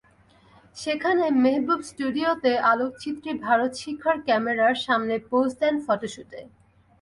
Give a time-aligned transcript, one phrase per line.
[0.77, 6.39] সেখানে মেহবুব স্টুডিওতে আলোকচিত্রী ভারত শিখার ক্যামেরার সামনে পোজ দেন ফটোশুটে।